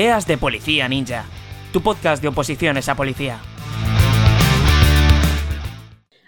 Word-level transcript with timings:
Ideas 0.00 0.26
de 0.26 0.38
Policía 0.38 0.88
Ninja, 0.88 1.26
tu 1.74 1.82
podcast 1.82 2.22
de 2.22 2.28
oposiciones 2.28 2.88
a 2.88 2.94
policía. 2.94 3.38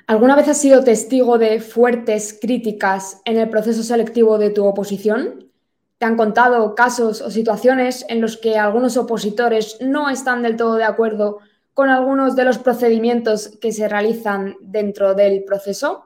¿Alguna 0.07 0.37
vez 0.37 0.47
has 0.49 0.61
sido 0.61 0.85
testigo 0.85 1.39
de 1.39 1.59
fuertes 1.59 2.39
críticas 2.39 3.23
en 3.25 3.39
el 3.39 3.49
proceso 3.49 3.83
selectivo 3.83 4.37
de 4.37 4.51
tu 4.51 4.67
oposición? 4.67 5.51
¿Te 5.97 6.05
han 6.05 6.19
contado 6.19 6.75
casos 6.75 7.23
o 7.23 7.31
situaciones 7.31 8.05
en 8.11 8.21
los 8.21 8.37
que 8.37 8.59
algunos 8.59 8.99
opositores 8.99 9.79
no 9.81 10.11
están 10.11 10.43
del 10.43 10.59
todo 10.59 10.75
de 10.75 10.85
acuerdo 10.85 11.39
con 11.73 11.89
algunos 11.89 12.37
de 12.37 12.45
los 12.45 12.59
procedimientos 12.59 13.57
que 13.59 13.73
se 13.73 13.89
realizan 13.89 14.55
dentro 14.61 15.15
del 15.15 15.45
proceso? 15.45 16.05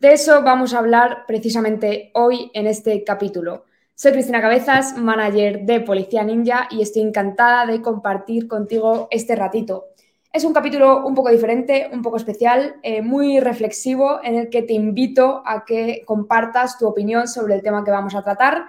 De 0.00 0.12
eso 0.12 0.42
vamos 0.42 0.74
a 0.74 0.78
hablar 0.78 1.18
precisamente 1.28 2.10
hoy 2.14 2.50
en 2.52 2.66
este 2.66 3.04
capítulo. 3.04 3.65
Soy 3.98 4.12
Cristina 4.12 4.42
Cabezas, 4.42 4.98
manager 4.98 5.62
de 5.62 5.80
Policía 5.80 6.22
Ninja 6.22 6.68
y 6.70 6.82
estoy 6.82 7.00
encantada 7.00 7.64
de 7.64 7.80
compartir 7.80 8.46
contigo 8.46 9.08
este 9.10 9.34
ratito. 9.34 9.86
Es 10.30 10.44
un 10.44 10.52
capítulo 10.52 11.06
un 11.06 11.14
poco 11.14 11.30
diferente, 11.30 11.88
un 11.90 12.02
poco 12.02 12.18
especial, 12.18 12.76
eh, 12.82 13.00
muy 13.00 13.40
reflexivo, 13.40 14.20
en 14.22 14.34
el 14.34 14.50
que 14.50 14.60
te 14.60 14.74
invito 14.74 15.42
a 15.46 15.64
que 15.64 16.02
compartas 16.04 16.76
tu 16.76 16.86
opinión 16.86 17.26
sobre 17.26 17.54
el 17.54 17.62
tema 17.62 17.84
que 17.84 17.90
vamos 17.90 18.14
a 18.14 18.22
tratar. 18.22 18.66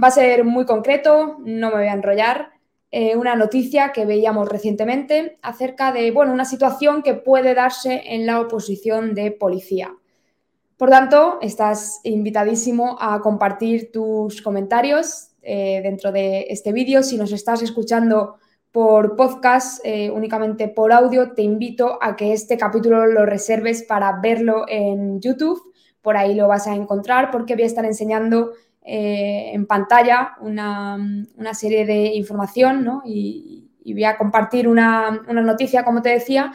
Va 0.00 0.08
a 0.08 0.10
ser 0.10 0.44
muy 0.44 0.66
concreto, 0.66 1.38
no 1.38 1.70
me 1.70 1.76
voy 1.76 1.86
a 1.86 1.94
enrollar. 1.94 2.50
Eh, 2.90 3.16
una 3.16 3.34
noticia 3.34 3.92
que 3.92 4.04
veíamos 4.04 4.46
recientemente 4.46 5.38
acerca 5.40 5.90
de 5.90 6.10
bueno, 6.10 6.34
una 6.34 6.44
situación 6.44 7.02
que 7.02 7.14
puede 7.14 7.54
darse 7.54 8.02
en 8.12 8.26
la 8.26 8.42
oposición 8.42 9.14
de 9.14 9.30
policía. 9.30 9.94
Por 10.76 10.90
tanto, 10.90 11.38
estás 11.40 12.00
invitadísimo 12.04 12.98
a 13.00 13.20
compartir 13.22 13.90
tus 13.92 14.42
comentarios 14.42 15.28
eh, 15.40 15.80
dentro 15.82 16.12
de 16.12 16.48
este 16.50 16.72
vídeo. 16.72 17.02
Si 17.02 17.16
nos 17.16 17.32
estás 17.32 17.62
escuchando 17.62 18.36
por 18.72 19.16
podcast, 19.16 19.80
eh, 19.84 20.10
únicamente 20.10 20.68
por 20.68 20.92
audio, 20.92 21.32
te 21.32 21.40
invito 21.40 21.98
a 22.02 22.14
que 22.14 22.34
este 22.34 22.58
capítulo 22.58 23.06
lo 23.06 23.24
reserves 23.24 23.84
para 23.84 24.20
verlo 24.20 24.66
en 24.68 25.18
YouTube. 25.18 25.72
Por 26.02 26.18
ahí 26.18 26.34
lo 26.34 26.46
vas 26.46 26.66
a 26.66 26.74
encontrar 26.74 27.30
porque 27.30 27.54
voy 27.54 27.62
a 27.62 27.66
estar 27.68 27.86
enseñando 27.86 28.52
eh, 28.82 29.52
en 29.54 29.66
pantalla 29.66 30.36
una, 30.42 30.98
serie 31.54 31.86
de 31.86 32.14
información 32.16 32.84
¿no? 32.84 33.02
y, 33.06 33.62
voy 33.82 34.04
a 34.04 34.18
compartir 34.18 34.68
una, 34.68 35.22
una 35.26 35.40
noticia, 35.40 35.84
como 35.84 36.02
te 36.02 36.10
decía, 36.10 36.52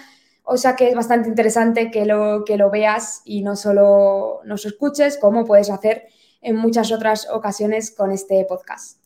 o 0.51 0.57
sea 0.57 0.75
que 0.75 0.89
es 0.89 0.95
bastante 0.95 1.29
interesante 1.29 1.89
que 1.89 2.05
lo, 2.05 2.43
que 2.43 2.57
lo 2.57 2.69
veas 2.69 3.21
y 3.23 3.41
no 3.41 3.55
solo 3.55 4.41
nos 4.43 4.65
escuches, 4.65 5.17
como 5.17 5.45
puedes 5.45 5.69
hacer 5.69 6.07
en 6.41 6.57
muchas 6.57 6.91
otras 6.91 7.29
ocasiones 7.31 7.91
con 7.91 8.11
este 8.11 8.45
podcast. 8.47 8.99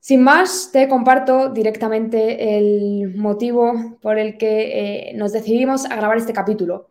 Sin 0.00 0.22
más, 0.24 0.70
te 0.72 0.88
comparto 0.88 1.50
directamente 1.50 2.58
el 2.58 3.14
motivo 3.14 3.98
por 4.02 4.18
el 4.18 4.36
que 4.36 5.10
eh, 5.10 5.14
nos 5.14 5.32
decidimos 5.32 5.84
a 5.84 5.94
grabar 5.94 6.16
este 6.16 6.32
capítulo. 6.32 6.88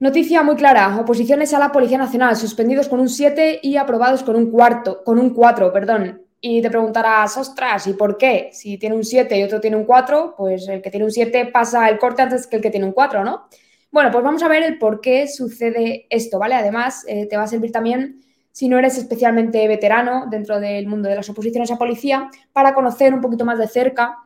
Noticia 0.00 0.42
muy 0.42 0.56
clara, 0.56 0.98
oposiciones 0.98 1.54
a 1.54 1.60
la 1.60 1.70
Policía 1.70 1.98
Nacional, 1.98 2.34
suspendidos 2.34 2.88
con 2.88 2.98
un 2.98 3.08
7 3.08 3.60
y 3.62 3.76
aprobados 3.76 4.24
con 4.24 4.34
un 4.34 4.50
cuarto, 4.50 5.04
con 5.04 5.20
un 5.20 5.30
4, 5.30 5.72
perdón 5.72 6.22
y 6.44 6.60
te 6.60 6.70
preguntarás, 6.70 7.36
ostras, 7.36 7.86
¿y 7.86 7.92
por 7.94 8.18
qué? 8.18 8.50
Si 8.52 8.76
tiene 8.76 8.96
un 8.96 9.04
7 9.04 9.38
y 9.38 9.44
otro 9.44 9.60
tiene 9.60 9.76
un 9.76 9.84
4, 9.84 10.34
pues 10.36 10.66
el 10.66 10.82
que 10.82 10.90
tiene 10.90 11.06
un 11.06 11.12
7 11.12 11.46
pasa 11.46 11.88
el 11.88 12.00
corte 12.00 12.22
antes 12.22 12.48
que 12.48 12.56
el 12.56 12.62
que 12.62 12.70
tiene 12.70 12.84
un 12.84 12.92
4, 12.92 13.22
¿no? 13.24 13.46
Bueno, 13.92 14.10
pues 14.10 14.24
vamos 14.24 14.42
a 14.42 14.48
ver 14.48 14.64
el 14.64 14.76
por 14.76 15.00
qué 15.00 15.28
sucede 15.28 16.06
esto, 16.10 16.40
¿vale? 16.40 16.56
Además, 16.56 17.04
eh, 17.06 17.26
te 17.26 17.36
va 17.36 17.44
a 17.44 17.46
servir 17.46 17.70
también, 17.70 18.24
si 18.50 18.68
no 18.68 18.76
eres 18.76 18.98
especialmente 18.98 19.68
veterano 19.68 20.26
dentro 20.28 20.58
del 20.58 20.88
mundo 20.88 21.08
de 21.08 21.14
las 21.14 21.30
oposiciones 21.30 21.70
a 21.70 21.78
policía, 21.78 22.28
para 22.52 22.74
conocer 22.74 23.14
un 23.14 23.20
poquito 23.20 23.44
más 23.44 23.58
de 23.58 23.68
cerca 23.68 24.18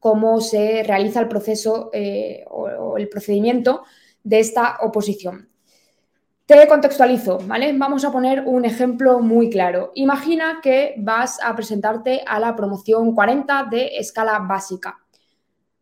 cómo 0.00 0.40
se 0.40 0.82
realiza 0.82 1.20
el 1.20 1.28
proceso 1.28 1.90
eh, 1.92 2.44
o 2.48 2.98
el 2.98 3.08
procedimiento 3.08 3.84
de 4.24 4.40
esta 4.40 4.78
oposición. 4.80 5.49
Te 6.50 6.66
contextualizo, 6.66 7.38
¿vale? 7.46 7.72
Vamos 7.78 8.04
a 8.04 8.10
poner 8.10 8.42
un 8.44 8.64
ejemplo 8.64 9.20
muy 9.20 9.48
claro. 9.50 9.92
Imagina 9.94 10.58
que 10.60 10.96
vas 10.98 11.38
a 11.40 11.54
presentarte 11.54 12.24
a 12.26 12.40
la 12.40 12.56
promoción 12.56 13.14
40 13.14 13.68
de 13.70 13.96
escala 13.98 14.36
básica. 14.40 14.98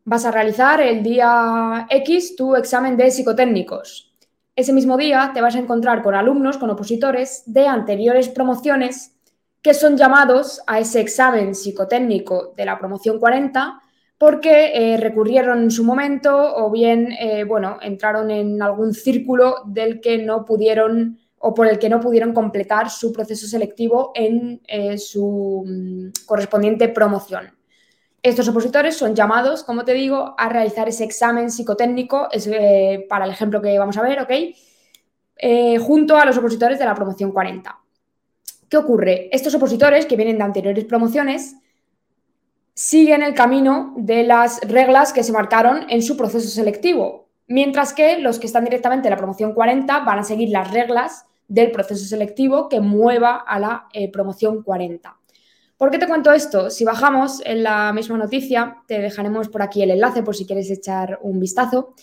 Vas 0.05 0.25
a 0.25 0.31
realizar 0.31 0.79
el 0.79 1.01
día 1.01 1.87
X 1.89 2.35
tu 2.35 2.55
examen 2.55 2.95
de 2.97 3.09
psicotécnicos. 3.09 4.13
Ese 4.55 4.71
mismo 4.71 4.95
día 4.95 5.31
te 5.33 5.41
vas 5.41 5.55
a 5.55 5.59
encontrar 5.59 6.03
con 6.03 6.13
alumnos, 6.13 6.59
con 6.59 6.69
opositores 6.69 7.41
de 7.47 7.65
anteriores 7.65 8.29
promociones 8.29 9.15
que 9.63 9.73
son 9.73 9.97
llamados 9.97 10.61
a 10.67 10.77
ese 10.77 10.99
examen 10.99 11.55
psicotécnico 11.55 12.53
de 12.55 12.65
la 12.65 12.77
promoción 12.77 13.17
40 13.17 13.81
porque 14.19 14.73
eh, 14.75 14.97
recurrieron 14.97 15.63
en 15.63 15.71
su 15.71 15.85
momento 15.85 16.55
o 16.57 16.69
bien, 16.69 17.13
eh, 17.13 17.45
bueno, 17.45 17.77
entraron 17.81 18.29
en 18.29 18.61
algún 18.61 18.93
círculo 18.93 19.63
del 19.65 20.01
que 20.01 20.17
no 20.17 20.43
pudieron 20.43 21.17
o 21.37 21.53
por 21.53 21.67
el 21.67 21.79
que 21.79 21.87
no 21.87 22.01
pudieron 22.01 22.33
completar 22.33 22.89
su 22.89 23.13
proceso 23.13 23.47
selectivo 23.47 24.11
en 24.13 24.61
eh, 24.67 24.97
su 24.97 25.63
mm, 25.65 26.25
correspondiente 26.25 26.89
promoción. 26.89 27.57
Estos 28.21 28.49
opositores 28.49 28.97
son 28.97 29.15
llamados, 29.15 29.63
como 29.63 29.85
te 29.85 29.93
digo, 29.93 30.35
a 30.37 30.49
realizar 30.49 30.89
ese 30.89 31.05
examen 31.05 31.49
psicotécnico, 31.49 32.27
es, 32.29 32.49
para 33.07 33.23
el 33.23 33.31
ejemplo 33.31 33.61
que 33.61 33.79
vamos 33.79 33.97
a 33.97 34.01
ver, 34.01 34.19
¿ok? 34.21 34.31
junto 35.79 36.17
a 36.17 36.25
los 36.25 36.37
opositores 36.37 36.77
de 36.77 36.83
la 36.83 36.93
promoción 36.93 37.31
40. 37.31 37.79
¿Qué 38.67 38.75
ocurre? 38.75 39.29
Estos 39.31 39.55
opositores 39.55 40.05
que 40.05 40.17
vienen 40.17 40.37
de 40.37 40.43
anteriores 40.43 40.83
promociones 40.83 41.55
siguen 42.79 43.23
el 43.23 43.33
camino 43.33 43.93
de 43.97 44.23
las 44.23 44.61
reglas 44.61 45.11
que 45.11 45.21
se 45.21 45.33
marcaron 45.33 45.85
en 45.89 46.01
su 46.01 46.15
proceso 46.15 46.47
selectivo, 46.47 47.27
mientras 47.45 47.91
que 47.91 48.19
los 48.19 48.39
que 48.39 48.47
están 48.47 48.63
directamente 48.63 49.09
en 49.09 49.11
la 49.11 49.17
promoción 49.17 49.53
40 49.53 49.99
van 50.05 50.19
a 50.19 50.23
seguir 50.23 50.47
las 50.47 50.71
reglas 50.71 51.25
del 51.49 51.71
proceso 51.71 52.05
selectivo 52.05 52.69
que 52.69 52.79
mueva 52.79 53.35
a 53.35 53.59
la 53.59 53.89
eh, 53.91 54.09
promoción 54.09 54.63
40. 54.63 55.13
¿Por 55.75 55.91
qué 55.91 55.99
te 55.99 56.07
cuento 56.07 56.31
esto? 56.31 56.69
Si 56.69 56.85
bajamos 56.85 57.41
en 57.45 57.63
la 57.63 57.91
misma 57.91 58.17
noticia, 58.17 58.77
te 58.87 58.99
dejaremos 58.99 59.49
por 59.49 59.61
aquí 59.61 59.83
el 59.83 59.91
enlace 59.91 60.23
por 60.23 60.37
si 60.37 60.45
quieres 60.45 60.71
echar 60.71 61.19
un 61.21 61.37
vistazo. 61.37 61.95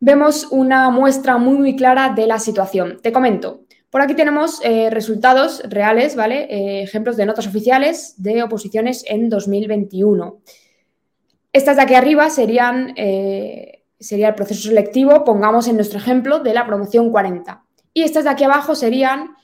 Vemos 0.00 0.48
una 0.50 0.90
muestra 0.90 1.38
muy, 1.38 1.56
muy 1.56 1.76
clara 1.76 2.10
de 2.10 2.26
la 2.26 2.38
situación. 2.38 2.98
Te 3.00 3.10
comento, 3.10 3.63
por 3.94 4.02
aquí 4.02 4.14
tenemos 4.14 4.58
eh, 4.64 4.90
resultados 4.90 5.62
reales, 5.68 6.16
¿vale? 6.16 6.48
Eh, 6.50 6.82
ejemplos 6.82 7.16
de 7.16 7.26
notas 7.26 7.46
oficiales 7.46 8.14
de 8.16 8.42
oposiciones 8.42 9.04
en 9.06 9.28
2021. 9.28 10.40
Estas 11.52 11.76
de 11.76 11.82
aquí 11.82 11.94
arriba 11.94 12.28
serían, 12.28 12.92
eh, 12.96 13.84
sería 14.00 14.30
el 14.30 14.34
proceso 14.34 14.66
selectivo, 14.66 15.22
pongamos 15.22 15.68
en 15.68 15.76
nuestro 15.76 16.00
ejemplo, 16.00 16.40
de 16.40 16.54
la 16.54 16.66
promoción 16.66 17.12
40. 17.12 17.62
Y 17.92 18.02
estas 18.02 18.24
de 18.24 18.30
aquí 18.30 18.42
abajo 18.42 18.74
serían 18.74 19.36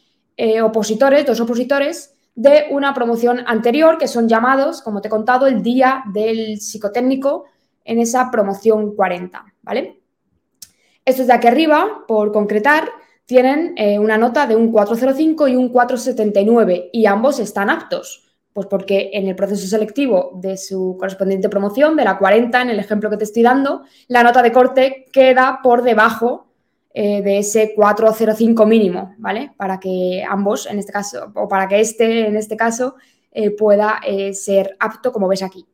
opositores, 0.65 1.25
dos 1.25 1.39
opositores 1.39 2.15
de 2.35 2.65
una 2.73 2.93
promoción 2.93 3.45
anterior, 3.47 3.99
que 3.99 4.09
son 4.09 4.29
llamados, 4.29 4.83
como 4.83 5.01
te 5.01 5.07
he 5.07 5.11
contado, 5.13 5.47
el 5.47 5.63
día 5.63 6.03
del 6.13 6.61
psicotécnico 6.61 7.45
en 7.85 8.01
esa 8.01 8.33
promoción 8.33 8.97
40, 8.97 9.45
¿vale? 9.63 10.01
Estos 11.05 11.29
de 11.29 11.35
aquí 11.35 11.47
arriba, 11.47 12.05
por 12.09 12.33
concretar, 12.33 12.91
tienen 13.31 13.75
eh, 13.77 13.97
una 14.01 14.19
nota 14.19 14.45
de 14.49 14.57
un 14.57 14.73
405 14.73 15.47
y 15.47 15.55
un 15.55 15.69
479 15.69 16.91
y 16.93 17.07
ambos 17.07 17.39
están 17.39 17.71
aptos. 17.71 18.27
Pues 18.53 18.67
porque 18.67 19.11
en 19.13 19.29
el 19.29 19.37
proceso 19.37 19.69
selectivo 19.69 20.33
de 20.35 20.57
su 20.57 20.97
correspondiente 20.99 21.49
promoción, 21.49 21.95
de 21.95 22.03
la 22.03 22.19
40, 22.19 22.61
en 22.61 22.71
el 22.71 22.81
ejemplo 22.81 23.09
que 23.09 23.17
te 23.17 23.23
estoy 23.23 23.45
dando, 23.45 23.83
la 24.09 24.25
nota 24.25 24.43
de 24.43 24.51
corte 24.51 25.07
queda 25.13 25.61
por 25.63 25.83
debajo 25.83 26.49
eh, 26.93 27.23
de 27.23 27.39
ese 27.39 27.73
405 27.77 28.67
mínimo, 28.67 29.15
¿vale? 29.19 29.53
Para 29.57 29.79
que 29.79 30.25
ambos, 30.29 30.67
en 30.67 30.81
este 30.81 30.91
caso, 30.91 31.31
o 31.37 31.47
para 31.47 31.69
que 31.69 31.79
este, 31.79 32.27
en 32.27 32.35
este 32.35 32.57
caso, 32.57 32.97
eh, 33.31 33.53
pueda 33.53 34.01
ser 34.33 34.77
apto, 34.81 35.13
como 35.13 35.29
ves 35.29 35.45
aquí. 35.45 35.65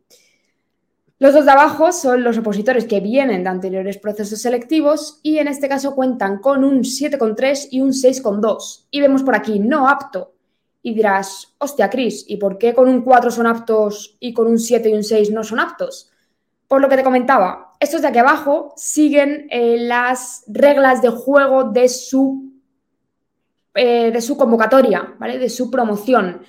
Los 1.18 1.32
dos 1.32 1.46
de 1.46 1.50
abajo 1.50 1.92
son 1.92 2.22
los 2.22 2.36
opositores 2.36 2.84
que 2.84 3.00
vienen 3.00 3.42
de 3.42 3.48
anteriores 3.48 3.96
procesos 3.96 4.42
selectivos 4.42 5.18
y 5.22 5.38
en 5.38 5.48
este 5.48 5.66
caso 5.66 5.94
cuentan 5.94 6.40
con 6.40 6.62
un 6.62 6.80
7,3 6.80 7.68
y 7.70 7.80
un 7.80 7.92
6,2. 7.92 8.86
Y 8.90 9.00
vemos 9.00 9.22
por 9.22 9.34
aquí 9.34 9.58
no 9.58 9.88
apto. 9.88 10.34
Y 10.82 10.92
dirás, 10.92 11.54
hostia, 11.56 11.88
Cris, 11.88 12.26
¿y 12.28 12.36
por 12.36 12.58
qué 12.58 12.74
con 12.74 12.88
un 12.88 13.00
4 13.00 13.30
son 13.30 13.46
aptos 13.46 14.18
y 14.20 14.34
con 14.34 14.46
un 14.46 14.58
7 14.58 14.90
y 14.90 14.92
un 14.92 15.02
6 15.02 15.30
no 15.30 15.42
son 15.42 15.58
aptos? 15.58 16.12
Por 16.68 16.82
lo 16.82 16.88
que 16.88 16.96
te 16.96 17.02
comentaba, 17.02 17.72
estos 17.80 18.02
de 18.02 18.08
aquí 18.08 18.18
abajo 18.18 18.74
siguen 18.76 19.46
eh, 19.50 19.78
las 19.78 20.44
reglas 20.48 21.00
de 21.00 21.08
juego 21.08 21.64
de 21.64 21.88
su, 21.88 22.52
eh, 23.74 24.10
de 24.10 24.20
su 24.20 24.36
convocatoria, 24.36 25.14
¿vale? 25.18 25.38
De 25.38 25.48
su 25.48 25.70
promoción. 25.70 26.42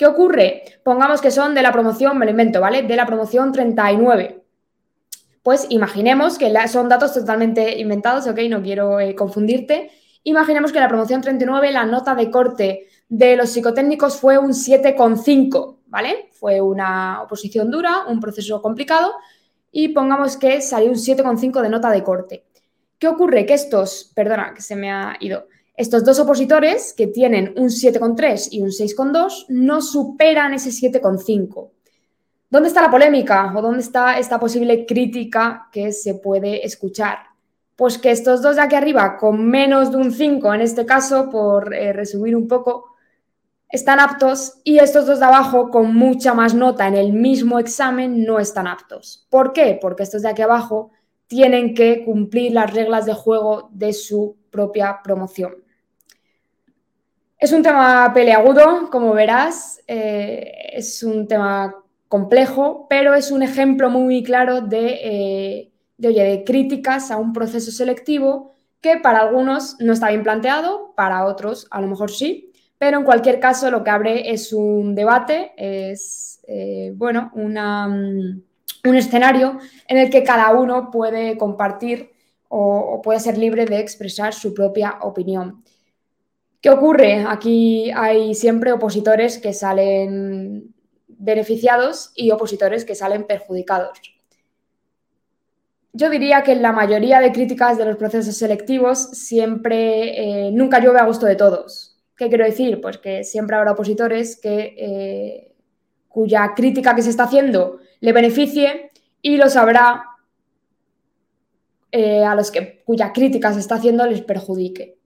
¿Qué 0.00 0.06
ocurre? 0.06 0.62
Pongamos 0.82 1.20
que 1.20 1.30
son 1.30 1.54
de 1.54 1.60
la 1.60 1.72
promoción, 1.72 2.16
me 2.16 2.24
lo 2.24 2.30
invento, 2.30 2.58
¿vale? 2.58 2.84
De 2.84 2.96
la 2.96 3.04
promoción 3.04 3.52
39. 3.52 4.42
Pues 5.42 5.66
imaginemos 5.68 6.38
que 6.38 6.50
son 6.68 6.88
datos 6.88 7.12
totalmente 7.12 7.78
inventados, 7.78 8.26
¿ok? 8.26 8.38
No 8.48 8.62
quiero 8.62 8.98
eh, 8.98 9.14
confundirte. 9.14 9.90
Imaginemos 10.22 10.72
que 10.72 10.80
la 10.80 10.88
promoción 10.88 11.20
39 11.20 11.70
la 11.70 11.84
nota 11.84 12.14
de 12.14 12.30
corte 12.30 12.86
de 13.10 13.36
los 13.36 13.50
psicotécnicos 13.50 14.16
fue 14.16 14.38
un 14.38 14.52
7,5, 14.52 15.80
¿vale? 15.88 16.30
Fue 16.32 16.62
una 16.62 17.20
oposición 17.20 17.70
dura, 17.70 18.06
un 18.08 18.20
proceso 18.20 18.62
complicado 18.62 19.12
y 19.70 19.88
pongamos 19.88 20.38
que 20.38 20.62
salió 20.62 20.88
un 20.88 20.96
7,5 20.96 21.60
de 21.60 21.68
nota 21.68 21.90
de 21.90 22.02
corte. 22.02 22.46
¿Qué 22.98 23.06
ocurre? 23.06 23.44
Que 23.44 23.52
estos, 23.52 24.10
perdona, 24.14 24.54
que 24.54 24.62
se 24.62 24.76
me 24.76 24.90
ha 24.90 25.18
ido, 25.20 25.46
estos 25.80 26.04
dos 26.04 26.18
opositores 26.18 26.92
que 26.92 27.06
tienen 27.06 27.54
un 27.56 27.70
7,3 27.70 28.48
y 28.50 28.60
un 28.60 28.68
6,2 28.68 29.46
no 29.48 29.80
superan 29.80 30.52
ese 30.52 30.68
7,5. 30.68 31.70
¿Dónde 32.50 32.68
está 32.68 32.82
la 32.82 32.90
polémica 32.90 33.50
o 33.56 33.62
dónde 33.62 33.80
está 33.80 34.18
esta 34.18 34.38
posible 34.38 34.84
crítica 34.84 35.70
que 35.72 35.92
se 35.92 36.16
puede 36.16 36.66
escuchar? 36.66 37.20
Pues 37.76 37.96
que 37.96 38.10
estos 38.10 38.42
dos 38.42 38.56
de 38.56 38.62
aquí 38.62 38.74
arriba, 38.74 39.16
con 39.16 39.48
menos 39.48 39.90
de 39.90 39.96
un 39.96 40.12
5 40.12 40.52
en 40.52 40.60
este 40.60 40.84
caso, 40.84 41.30
por 41.30 41.72
eh, 41.72 41.94
resumir 41.94 42.36
un 42.36 42.46
poco, 42.46 42.96
están 43.70 44.00
aptos 44.00 44.60
y 44.64 44.80
estos 44.80 45.06
dos 45.06 45.18
de 45.18 45.24
abajo, 45.24 45.70
con 45.70 45.94
mucha 45.94 46.34
más 46.34 46.52
nota 46.52 46.88
en 46.88 46.94
el 46.94 47.14
mismo 47.14 47.58
examen, 47.58 48.26
no 48.26 48.38
están 48.38 48.66
aptos. 48.66 49.26
¿Por 49.30 49.54
qué? 49.54 49.78
Porque 49.80 50.02
estos 50.02 50.20
de 50.20 50.28
aquí 50.28 50.42
abajo 50.42 50.90
tienen 51.26 51.72
que 51.74 52.04
cumplir 52.04 52.52
las 52.52 52.70
reglas 52.70 53.06
de 53.06 53.14
juego 53.14 53.70
de 53.72 53.94
su 53.94 54.36
propia 54.50 55.00
promoción. 55.02 55.54
Es 57.40 57.52
un 57.52 57.62
tema 57.62 58.12
peleagudo, 58.12 58.90
como 58.90 59.14
verás, 59.14 59.80
eh, 59.88 60.52
es 60.74 61.02
un 61.02 61.26
tema 61.26 61.74
complejo, 62.06 62.86
pero 62.90 63.14
es 63.14 63.30
un 63.30 63.42
ejemplo 63.42 63.88
muy 63.88 64.22
claro 64.22 64.60
de, 64.60 65.00
eh, 65.02 65.72
de, 65.96 66.12
de 66.12 66.44
críticas 66.44 67.10
a 67.10 67.16
un 67.16 67.32
proceso 67.32 67.70
selectivo 67.72 68.56
que 68.82 68.98
para 68.98 69.20
algunos 69.20 69.80
no 69.80 69.94
está 69.94 70.10
bien 70.10 70.22
planteado, 70.22 70.92
para 70.94 71.24
otros 71.24 71.66
a 71.70 71.80
lo 71.80 71.86
mejor 71.86 72.10
sí, 72.10 72.52
pero 72.76 72.98
en 72.98 73.04
cualquier 73.04 73.40
caso 73.40 73.70
lo 73.70 73.82
que 73.84 73.90
abre 73.90 74.30
es 74.30 74.52
un 74.52 74.94
debate, 74.94 75.52
es, 75.56 76.40
eh, 76.46 76.92
bueno, 76.94 77.32
mm, 77.34 78.40
un 78.84 78.96
escenario 78.96 79.58
en 79.88 79.96
el 79.96 80.10
que 80.10 80.24
cada 80.24 80.52
uno 80.52 80.90
puede 80.90 81.38
compartir 81.38 82.10
o 82.48 83.00
puede 83.02 83.20
ser 83.20 83.38
libre 83.38 83.64
de 83.64 83.78
expresar 83.78 84.34
su 84.34 84.52
propia 84.52 84.98
opinión. 85.00 85.62
¿Qué 86.60 86.68
ocurre? 86.68 87.24
Aquí 87.26 87.90
hay 87.94 88.34
siempre 88.34 88.72
opositores 88.72 89.38
que 89.38 89.54
salen 89.54 90.74
beneficiados 91.08 92.12
y 92.14 92.30
opositores 92.30 92.84
que 92.84 92.94
salen 92.94 93.24
perjudicados. 93.24 93.98
Yo 95.92 96.08
diría 96.08 96.42
que 96.42 96.52
en 96.52 96.62
la 96.62 96.72
mayoría 96.72 97.20
de 97.20 97.32
críticas 97.32 97.78
de 97.78 97.84
los 97.84 97.96
procesos 97.96 98.36
selectivos 98.36 99.10
siempre, 99.12 100.46
eh, 100.48 100.50
nunca 100.52 100.80
llueve 100.80 101.00
a 101.00 101.06
gusto 101.06 101.26
de 101.26 101.34
todos. 101.34 101.98
¿Qué 102.16 102.28
quiero 102.28 102.44
decir? 102.44 102.80
Pues 102.80 102.98
que 102.98 103.24
siempre 103.24 103.56
habrá 103.56 103.72
opositores 103.72 104.38
eh, 104.44 105.52
cuya 106.08 106.52
crítica 106.54 106.94
que 106.94 107.02
se 107.02 107.10
está 107.10 107.24
haciendo 107.24 107.78
le 108.00 108.12
beneficie 108.12 108.90
y 109.22 109.36
los 109.36 109.56
habrá 109.56 110.04
eh, 111.90 112.24
a 112.24 112.34
los 112.34 112.50
que 112.50 112.82
cuya 112.84 113.12
crítica 113.12 113.52
se 113.52 113.60
está 113.60 113.76
haciendo 113.76 114.06
les 114.06 114.20
perjudique. 114.22 114.99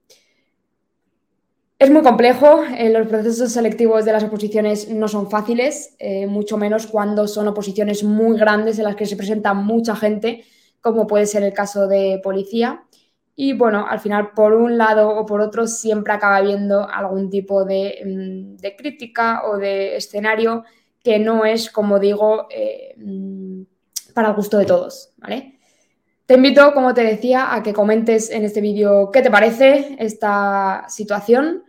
Es 1.77 1.91
muy 1.91 2.03
complejo, 2.03 2.63
eh, 2.63 2.89
los 2.89 3.05
procesos 3.07 3.51
selectivos 3.51 4.05
de 4.05 4.13
las 4.13 4.23
oposiciones 4.23 4.89
no 4.89 5.09
son 5.09 5.29
fáciles, 5.29 5.93
eh, 5.99 6.25
mucho 6.25 6.57
menos 6.57 6.87
cuando 6.87 7.27
son 7.27 7.49
oposiciones 7.49 8.01
muy 8.01 8.37
grandes 8.37 8.79
en 8.79 8.85
las 8.85 8.95
que 8.95 9.05
se 9.05 9.17
presenta 9.17 9.53
mucha 9.53 9.93
gente, 9.93 10.45
como 10.79 11.05
puede 11.05 11.25
ser 11.25 11.43
el 11.43 11.51
caso 11.51 11.87
de 11.87 12.21
policía. 12.23 12.85
Y 13.35 13.51
bueno, 13.51 13.85
al 13.89 13.99
final, 13.99 14.31
por 14.31 14.53
un 14.53 14.77
lado 14.77 15.09
o 15.09 15.25
por 15.25 15.41
otro, 15.41 15.67
siempre 15.67 16.13
acaba 16.13 16.37
habiendo 16.37 16.87
algún 16.89 17.29
tipo 17.29 17.65
de, 17.65 18.01
mm, 18.05 18.75
crítica 18.77 19.41
o 19.45 19.57
de 19.57 19.97
escenario 19.97 20.63
que 21.03 21.19
no 21.19 21.43
es, 21.43 21.69
como 21.69 21.99
digo, 21.99 22.47
eh, 22.49 22.95
mm, 22.97 23.63
para 24.13 24.29
el 24.29 24.35
gusto 24.35 24.57
de 24.57 24.65
todos, 24.65 25.13
¿vale? 25.17 25.54
Te 26.25 26.33
invito, 26.33 26.73
como 26.73 26.95
te 26.95 27.03
decía, 27.03 27.53
a 27.53 27.61
que 27.61 27.71
comentes 27.71 28.31
en 28.31 28.43
este 28.45 28.59
vídeo 28.59 29.11
qué 29.11 29.21
te 29.21 29.29
parece 29.29 29.95
esta 29.99 30.85
situación. 30.87 31.63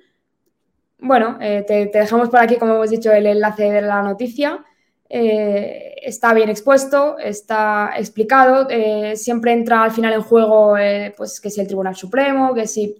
Bueno, 0.98 1.36
eh, 1.42 1.62
te, 1.66 1.90
dejamos 1.92 2.30
por 2.30 2.40
aquí, 2.40 2.56
como 2.56 2.76
hemos 2.76 2.88
dicho, 2.88 3.12
el 3.12 3.26
enlace 3.26 3.70
de 3.70 3.82
la 3.82 4.00
noticia. 4.00 4.64
Eh, 5.10 5.96
está 6.02 6.32
bien 6.32 6.48
expuesto, 6.48 7.18
está 7.18 7.90
explicado. 7.98 8.66
Eh, 8.70 9.14
siempre 9.16 9.52
entra 9.52 9.82
al 9.82 9.90
final 9.90 10.14
en 10.14 10.22
juego, 10.22 10.74
pues 11.18 11.38
que 11.38 11.50
si 11.50 11.60
el 11.60 11.66
Tribunal 11.66 11.94
Supremo, 11.94 12.54
que 12.54 12.66
si 12.66 12.96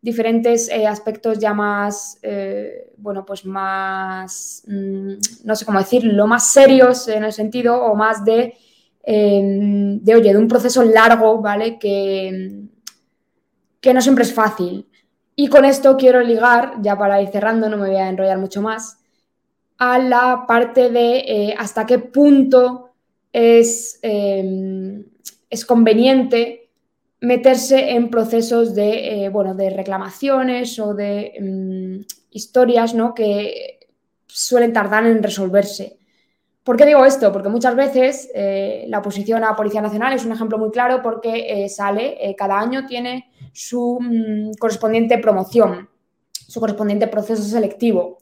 diferentes 0.00 0.70
aspectos 0.70 1.40
ya 1.40 1.52
más, 1.52 2.20
bueno, 2.98 3.26
pues 3.26 3.44
más, 3.44 4.62
mm, 4.68 5.14
no 5.44 5.56
sé 5.56 5.64
cómo 5.64 5.80
decirlo, 5.80 6.28
más 6.28 6.52
serios 6.52 7.08
en 7.08 7.24
el 7.24 7.32
sentido 7.32 7.82
o 7.82 7.96
más 7.96 8.24
de 8.24 8.54
Em, 9.02 10.00
de, 10.00 10.14
oye, 10.14 10.32
de 10.32 10.38
un 10.38 10.48
proceso 10.48 10.82
largo, 10.82 11.40
¿vale? 11.40 11.78
Que, 11.78 12.62
que 13.80 13.94
no 13.94 14.00
siempre 14.00 14.24
es 14.24 14.34
fácil. 14.34 14.86
Y 15.34 15.48
con 15.48 15.64
esto 15.64 15.96
quiero 15.96 16.20
ligar, 16.20 16.74
ya 16.82 16.98
para 16.98 17.22
ir 17.22 17.28
cerrando, 17.28 17.68
no 17.68 17.78
me 17.78 17.88
voy 17.88 17.96
a 17.96 18.08
enrollar 18.08 18.38
mucho 18.38 18.60
más, 18.60 18.98
a 19.78 19.98
la 19.98 20.44
parte 20.46 20.90
de 20.90 21.18
eh, 21.26 21.54
hasta 21.56 21.86
qué 21.86 21.98
punto 21.98 22.90
es, 23.32 23.98
em, 24.02 25.04
es 25.48 25.64
conveniente 25.64 26.68
meterse 27.20 27.92
en 27.92 28.10
procesos 28.10 28.74
de, 28.74 29.24
eh, 29.24 29.28
bueno, 29.30 29.54
de 29.54 29.70
reclamaciones 29.70 30.78
o 30.78 30.94
de 30.94 31.32
em, 31.34 32.04
historias 32.30 32.94
¿no? 32.94 33.14
que 33.14 33.78
suelen 34.26 34.72
tardar 34.72 35.06
en 35.06 35.22
resolverse. 35.22 35.99
¿Por 36.64 36.76
qué 36.76 36.84
digo 36.84 37.04
esto? 37.04 37.32
Porque 37.32 37.48
muchas 37.48 37.74
veces 37.74 38.30
eh, 38.34 38.84
la 38.88 38.98
oposición 38.98 39.42
a 39.44 39.56
Policía 39.56 39.80
Nacional 39.80 40.12
es 40.12 40.24
un 40.24 40.32
ejemplo 40.32 40.58
muy 40.58 40.70
claro 40.70 41.00
porque 41.02 41.64
eh, 41.64 41.68
sale, 41.68 42.18
eh, 42.20 42.36
cada 42.36 42.58
año 42.58 42.86
tiene 42.86 43.30
su 43.52 43.98
mm, 44.00 44.52
correspondiente 44.58 45.18
promoción, 45.18 45.88
su 46.30 46.60
correspondiente 46.60 47.08
proceso 47.08 47.42
selectivo. 47.42 48.18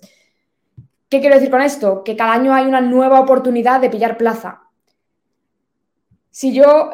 ¿Qué 1.09 1.21
quiero 1.21 1.35
decir 1.35 1.51
con 1.51 1.63
esto? 1.63 2.05
Que 2.05 2.17
cada 2.17 2.33
año 2.33 2.55
hay 2.55 2.67
una 2.67 2.81
nueva 2.81 3.21
oportunidad 3.21 3.81
de 3.81 3.91
pillar 3.91 4.17
plaza. 4.17 4.63
Si 6.31 6.53
yo 6.53 6.91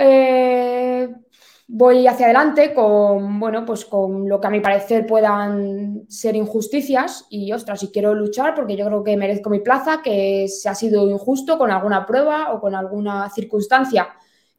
voy 1.66 2.06
hacia 2.06 2.26
adelante 2.26 2.74
con, 2.74 3.40
bueno, 3.40 3.64
pues 3.64 3.84
con 3.84 4.28
lo 4.28 4.40
que 4.40 4.46
a 4.46 4.50
mi 4.50 4.60
parecer 4.60 5.06
puedan 5.06 6.04
ser 6.08 6.36
injusticias 6.36 7.26
y, 7.30 7.52
ostras, 7.52 7.80
si 7.80 7.90
quiero 7.90 8.14
luchar 8.14 8.54
porque 8.54 8.76
yo 8.76 8.86
creo 8.86 9.02
que 9.02 9.16
merezco 9.16 9.50
mi 9.50 9.60
plaza, 9.60 10.02
que 10.02 10.46
se 10.48 10.68
ha 10.68 10.74
sido 10.74 11.08
injusto 11.08 11.56
con 11.56 11.70
alguna 11.70 12.06
prueba 12.06 12.52
o 12.52 12.60
con 12.60 12.74
alguna 12.74 13.30
circunstancia 13.30 14.08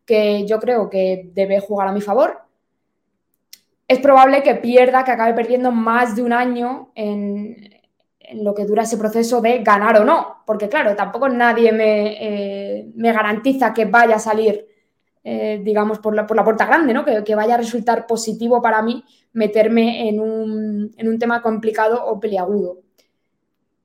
que 0.06 0.46
yo 0.46 0.60
creo 0.60 0.90
que 0.90 1.30
debe 1.34 1.60
jugar 1.60 1.88
a 1.88 1.92
mi 1.92 2.02
favor, 2.02 2.42
es 3.88 4.00
probable 4.00 4.42
que 4.42 4.56
pierda, 4.56 5.04
que 5.04 5.12
acabe 5.12 5.34
perdiendo 5.34 5.72
más 5.72 6.16
de 6.16 6.24
un 6.24 6.34
año 6.34 6.92
en, 6.96 7.72
lo 8.34 8.56
que 8.56 8.66
dura 8.66 8.84
ese 8.84 8.98
proceso 8.98 9.40
de 9.42 9.60
ganar 9.60 10.02
o 10.02 10.04
no, 10.04 10.44
porque 10.48 10.68
claro, 10.68 10.96
tampoco 10.96 11.30
nadie 11.30 11.72
me, 11.72 12.18
eh, 12.20 12.92
me 12.96 13.14
garantiza 13.14 13.72
que 13.72 13.86
vaya 13.86 14.16
a 14.16 14.20
salir 14.20 14.66
eh, 15.28 15.60
digamos, 15.64 15.98
por 15.98 16.14
la, 16.14 16.28
por 16.28 16.38
la, 16.38 16.44
puerta 16.44 16.68
grande, 16.68 16.94
¿no? 16.94 17.04
Que, 17.04 17.34
vaya 17.34 17.56
a 17.56 17.58
resultar 17.58 18.06
positivo 18.06 18.62
para 18.62 18.84
mí 18.84 19.04
meterme 19.34 20.08
en 20.08 20.20
un, 20.20 20.94
en 20.96 21.08
un 21.08 21.18
tema 21.18 21.42
complicado 21.42 22.06
o 22.06 22.20
peliagudo. 22.20 22.82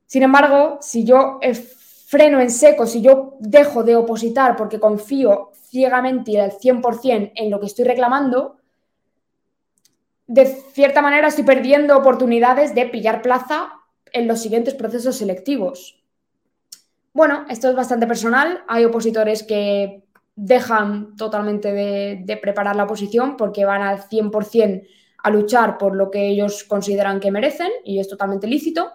Sin 0.04 0.22
embargo, 0.22 0.76
si 0.82 1.06
yo 1.06 1.38
eh, 1.40 1.54
freno 1.54 2.40
en 2.40 2.50
seco, 2.50 2.86
si 2.86 3.00
yo 3.00 3.38
dejo 3.40 3.82
de 3.82 3.96
opositar 3.96 4.54
porque 4.54 4.78
confío 4.78 5.52
ciegamente 5.54 6.32
y 6.32 6.36
al 6.36 6.52
100% 6.52 7.32
en 7.34 7.50
lo 7.50 7.58
que 7.58 7.66
estoy 7.66 7.86
reclamando, 7.86 8.58
de 10.26 10.44
cierta 10.44 11.00
manera 11.00 11.28
estoy 11.28 11.44
perdiendo 11.44 11.96
oportunidades 11.96 12.74
de 12.74 12.84
pillar 12.84 13.22
plaza 13.22 13.72
en 14.12 14.28
los 14.28 14.42
siguientes 14.42 14.74
procesos 14.74 15.16
selectivos. 15.16 16.04
Bueno, 17.14 17.46
esto 17.48 17.70
es 17.70 17.74
bastante 17.74 18.06
personal. 18.06 18.62
Hay 18.68 18.84
opositores 18.84 19.42
que 19.42 20.04
dejan 20.42 21.16
totalmente 21.16 21.70
de, 21.70 22.38
preparar 22.40 22.74
la 22.74 22.86
posición 22.86 23.36
porque 23.36 23.66
van 23.66 23.82
al 23.82 24.00
100% 24.00 24.86
a 25.22 25.30
luchar 25.30 25.76
por 25.76 25.94
lo 25.94 26.10
que 26.10 26.28
ellos 26.28 26.64
consideran 26.64 27.20
que 27.20 27.30
merecen 27.30 27.70
y 27.84 28.00
es 28.00 28.08
totalmente 28.08 28.46
lícito. 28.46 28.90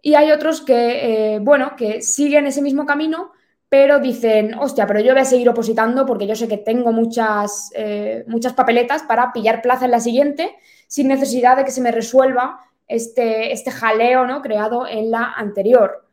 Y 0.00 0.14
hay 0.14 0.30
otros 0.30 0.60
que, 0.60 1.34
eh, 1.34 1.38
bueno, 1.40 1.72
que 1.76 2.02
siguen 2.02 2.46
ese 2.46 2.62
mismo 2.62 2.86
camino, 2.86 3.32
pero 3.68 3.98
dicen, 3.98 4.54
hostia, 4.54 4.86
pero 4.86 5.00
yo 5.00 5.12
voy 5.12 5.22
a 5.22 5.24
seguir 5.24 5.48
opositando 5.48 6.06
porque 6.06 6.28
yo 6.28 6.36
sé 6.36 6.46
que 6.46 6.58
tengo 6.58 6.92
muchas, 6.92 7.72
eh, 7.74 8.24
muchas 8.28 8.52
papeletas 8.52 9.02
para 9.02 9.32
pillar 9.32 9.62
plaza 9.62 9.86
en 9.86 9.90
la 9.90 9.98
siguiente 9.98 10.54
sin 10.86 11.08
necesidad 11.08 11.56
de 11.56 11.64
que 11.64 11.72
se 11.72 11.80
me 11.80 11.90
resuelva 11.90 12.60
este, 12.86 13.52
este 13.52 13.72
jaleo 13.72 14.24
¿no? 14.24 14.40
creado 14.40 14.86
en 14.86 15.10
la 15.10 15.32
anterior. 15.32 16.05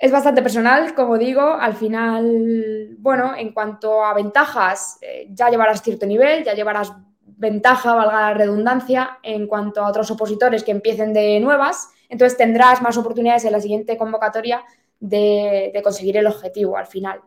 Es 0.00 0.10
bastante 0.10 0.40
personal, 0.40 0.94
como 0.94 1.18
digo, 1.18 1.42
al 1.42 1.74
final, 1.74 2.96
bueno, 3.00 3.34
en 3.36 3.52
cuanto 3.52 4.02
a 4.02 4.14
ventajas, 4.14 4.96
eh, 5.02 5.28
ya 5.30 5.50
llevarás 5.50 5.82
cierto 5.82 6.06
nivel, 6.06 6.42
ya 6.42 6.54
llevarás 6.54 6.90
ventaja, 7.22 7.94
valga 7.94 8.20
la 8.20 8.34
redundancia, 8.34 9.18
en 9.22 9.46
cuanto 9.46 9.82
a 9.82 9.88
otros 9.90 10.10
opositores 10.10 10.64
que 10.64 10.70
empiecen 10.70 11.12
de 11.12 11.38
nuevas, 11.40 11.90
entonces 12.08 12.38
tendrás 12.38 12.80
más 12.80 12.96
oportunidades 12.96 13.44
en 13.44 13.52
la 13.52 13.60
siguiente 13.60 13.98
convocatoria 13.98 14.64
de, 15.00 15.78
conseguir 15.84 16.16
el 16.16 16.26
objetivo 16.26 16.78
al 16.78 16.86
final. 16.86 17.20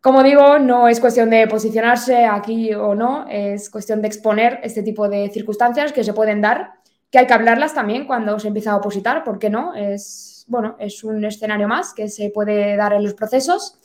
Como 0.00 0.22
digo, 0.22 0.60
no 0.60 0.86
es 0.86 1.00
cuestión 1.00 1.30
de 1.30 1.48
posicionarse 1.48 2.26
aquí 2.26 2.72
o 2.74 2.94
no, 2.94 3.26
es 3.28 3.70
cuestión 3.70 4.02
de 4.02 4.06
exponer 4.06 4.60
este 4.62 4.84
tipo 4.84 5.08
de 5.08 5.30
circunstancias 5.30 5.92
que 5.92 6.04
se 6.04 6.12
pueden 6.12 6.40
dar, 6.40 6.74
que 7.10 7.18
hay 7.18 7.26
que 7.26 7.34
hablarlas 7.34 7.74
también 7.74 8.06
cuando 8.06 8.38
se 8.38 8.46
empieza 8.46 8.70
a 8.70 8.76
opositar, 8.76 9.24
¿por 9.24 9.40
qué 9.40 9.50
no? 9.50 9.74
Es, 9.74 10.35
bueno, 10.46 10.76
es 10.78 11.02
un 11.04 11.24
escenario 11.24 11.68
más 11.68 11.92
que 11.92 12.08
se 12.08 12.30
puede 12.30 12.76
dar 12.76 12.92
en 12.92 13.02
los 13.02 13.14
procesos 13.14 13.78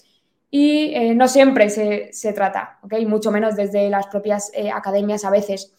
y 0.49 0.93
eh, 0.93 1.15
no 1.15 1.27
siempre 1.27 1.69
se, 1.69 2.33
trata, 2.33 2.79
¿ok? 2.83 2.93
Mucho 3.07 3.31
menos 3.31 3.55
desde 3.55 3.89
las 3.89 4.07
propias 4.07 4.51
eh, 4.53 4.69
academias 4.69 5.23
a 5.23 5.29
veces. 5.29 5.73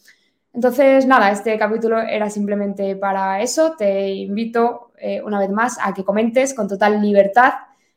Entonces, 0.54 1.06
nada, 1.06 1.30
este 1.30 1.58
capítulo 1.58 2.00
era 2.00 2.28
simplemente 2.30 2.96
para 2.96 3.42
eso. 3.42 3.74
Te 3.76 4.10
invito 4.10 4.92
eh, 4.98 5.22
una 5.22 5.38
vez 5.38 5.50
más 5.50 5.78
a 5.80 5.92
que 5.92 6.04
comentes 6.04 6.54
con 6.54 6.68
total 6.68 7.00
libertad. 7.00 7.52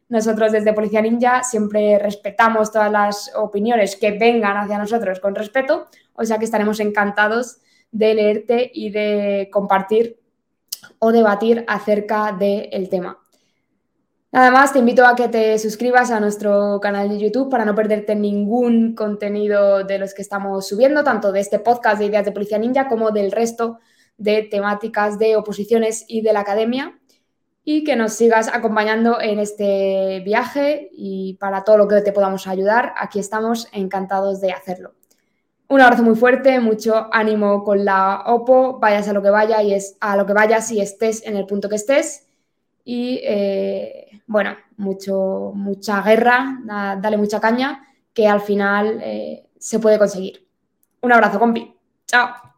Nosotros 0.10 0.52
desde 0.52 0.74
Policía 0.74 1.02
Ninja 1.02 1.44
siempre 1.44 1.98
respetamos 1.98 2.72
todas 2.72 2.92
las 2.92 3.32
opiniones 3.36 3.96
que 3.96 4.12
vengan 4.12 4.58
hacia 4.58 4.78
nosotros 4.78 5.20
con 5.20 5.34
respeto, 5.34 5.88
o 6.14 6.24
sea 6.26 6.38
que 6.38 6.46
estaremos 6.46 6.80
encantados 6.80 7.58
de 7.92 8.14
leerte 8.14 8.70
y 8.74 8.92
de 8.92 9.50
compartir 9.52 10.20
o 11.00 11.12
debatir 11.12 11.64
acerca 11.68 12.32
del 12.32 12.90
tema. 12.90 13.20
Nada 14.36 14.52
más, 14.52 14.74
te 14.74 14.80
invito 14.80 15.06
a 15.06 15.16
que 15.16 15.30
te 15.30 15.58
suscribas 15.58 16.12
a 16.12 16.20
nuestro 16.20 16.82
canal 16.82 17.08
de 17.08 17.20
YouTube 17.20 17.50
para 17.50 17.64
no 17.64 17.74
perderte 17.74 18.16
ningún 18.16 18.94
contenido 18.94 19.86
de 19.86 19.98
los 19.98 20.14
que 20.14 20.22
estamos 20.22 20.68
subiendo, 20.68 21.06
tanto 21.06 21.32
de 21.32 21.40
este 21.40 21.60
podcast 21.60 22.00
de 22.00 22.08
Ideas 22.08 22.26
de 22.26 22.34
Policía 22.34 22.58
Ninja 22.58 22.90
como 22.90 23.12
del 23.12 23.32
resto 23.32 23.80
de 24.18 24.44
temáticas 24.44 25.18
de 25.20 25.38
oposiciones 25.38 26.04
y 26.10 26.20
de 26.20 26.34
la 26.34 26.42
academia. 26.42 27.00
Y 27.64 27.86
que 27.86 27.96
nos 27.96 28.12
sigas 28.12 28.50
acompañando 28.54 29.22
en 29.22 29.40
este 29.40 30.20
viaje 30.26 30.90
y 30.92 31.36
para 31.40 31.64
todo 31.64 31.78
lo 31.78 31.88
que 31.88 32.02
te 32.02 32.12
podamos 32.12 32.46
ayudar, 32.46 32.94
aquí 32.98 33.20
estamos 33.20 33.70
encantados 33.72 34.42
de 34.42 34.52
hacerlo. 34.52 34.96
Un 35.68 35.82
abrazo 35.82 36.04
muy 36.04 36.16
fuerte, 36.16 36.60
mucho 36.60 37.10
ánimo 37.12 37.64
con 37.64 37.84
la 37.86 38.24
OPO, 38.28 38.80
vayas 38.80 39.08
a 39.08 39.14
lo 39.14 39.22
que 39.22 39.32
vaya 39.32 39.64
y 39.64 39.74
es 39.74 39.98
a 40.00 40.16
lo 40.16 40.26
que 40.26 40.34
vayas 40.34 40.72
y 40.72 40.80
estés 40.80 41.26
en 41.26 41.36
el 41.38 41.46
punto 41.46 41.70
que 41.70 41.76
estés. 41.76 42.28
Y 42.84 43.20
eh, 43.24 44.22
bueno, 44.28 44.56
mucho, 44.78 45.52
mucha 45.56 46.02
guerra, 46.04 46.60
dale 46.64 47.18
mucha 47.18 47.40
caña, 47.40 47.84
que 48.14 48.28
al 48.28 48.42
final 48.42 49.00
eh, 49.04 49.48
se 49.58 49.80
puede 49.80 49.98
conseguir. 49.98 50.48
Un 51.02 51.12
abrazo, 51.12 51.40
compi. 51.40 51.76
Chao. 52.06 52.55